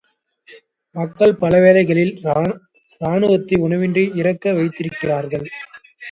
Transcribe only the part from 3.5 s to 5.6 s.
உணவின்றி இறக்க வைத்திருக்கிறார்கள்.